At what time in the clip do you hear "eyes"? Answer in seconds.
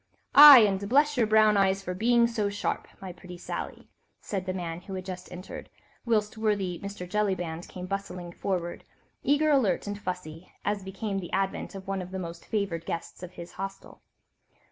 1.57-1.83